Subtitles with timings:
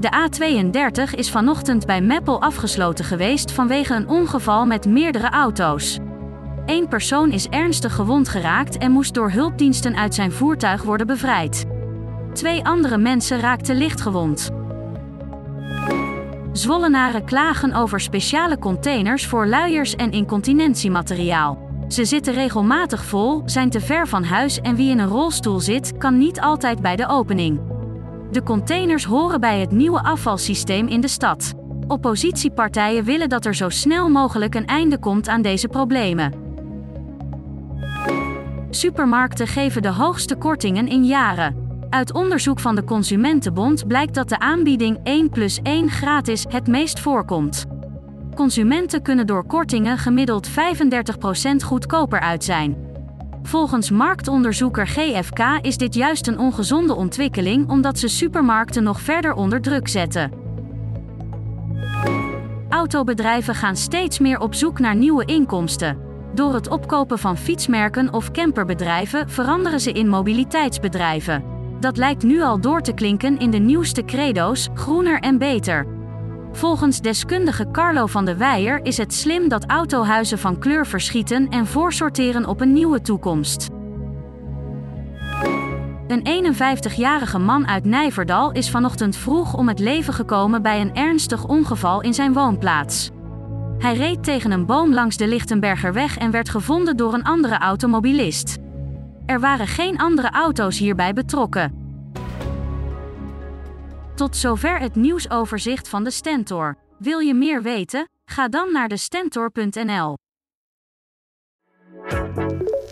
[0.00, 5.98] De A32 is vanochtend bij Meppel afgesloten geweest vanwege een ongeval met meerdere auto's.
[6.66, 11.64] Eén persoon is ernstig gewond geraakt en moest door hulpdiensten uit zijn voertuig worden bevrijd.
[12.32, 14.50] Twee andere mensen raakten lichtgewond.
[16.52, 21.68] Zwollenaren klagen over speciale containers voor luiers en incontinentiemateriaal.
[21.88, 25.96] Ze zitten regelmatig vol, zijn te ver van huis en wie in een rolstoel zit,
[25.98, 27.79] kan niet altijd bij de opening.
[28.30, 31.52] De containers horen bij het nieuwe afvalsysteem in de stad.
[31.86, 36.32] Oppositiepartijen willen dat er zo snel mogelijk een einde komt aan deze problemen.
[38.70, 41.68] Supermarkten geven de hoogste kortingen in jaren.
[41.88, 47.00] Uit onderzoek van de Consumentenbond blijkt dat de aanbieding 1 plus 1 gratis het meest
[47.00, 47.66] voorkomt.
[48.34, 50.52] Consumenten kunnen door kortingen gemiddeld 35%
[51.64, 52.89] goedkoper uit zijn.
[53.42, 59.60] Volgens marktonderzoeker GFK is dit juist een ongezonde ontwikkeling omdat ze supermarkten nog verder onder
[59.60, 60.32] druk zetten.
[62.68, 65.98] Autobedrijven gaan steeds meer op zoek naar nieuwe inkomsten.
[66.34, 71.44] Door het opkopen van fietsmerken of camperbedrijven veranderen ze in mobiliteitsbedrijven.
[71.80, 75.99] Dat lijkt nu al door te klinken in de nieuwste credo's: groener en beter.
[76.52, 81.66] Volgens deskundige Carlo van der Weijer is het slim dat autohuizen van kleur verschieten en
[81.66, 83.68] voorsorteren op een nieuwe toekomst.
[86.06, 91.44] Een 51-jarige man uit Nijverdal is vanochtend vroeg om het leven gekomen bij een ernstig
[91.44, 93.10] ongeval in zijn woonplaats.
[93.78, 98.58] Hij reed tegen een boom langs de Lichtenbergerweg en werd gevonden door een andere automobilist.
[99.26, 101.79] Er waren geen andere auto's hierbij betrokken.
[104.20, 106.76] Tot zover het nieuwsoverzicht van de Stentor.
[106.98, 108.08] Wil je meer weten?
[108.24, 110.16] Ga dan naar de Stentor.nl.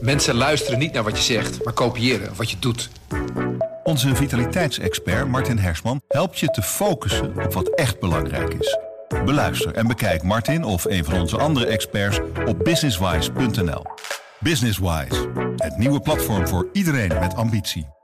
[0.00, 2.90] Mensen luisteren niet naar wat je zegt, maar kopiëren wat je doet.
[3.82, 8.78] Onze vitaliteitsexpert Martin Hersman helpt je te focussen op wat echt belangrijk is.
[9.24, 13.82] Beluister en bekijk Martin of een van onze andere experts op businesswise.nl.
[14.38, 17.98] Businesswise, het nieuwe platform voor iedereen met ambitie.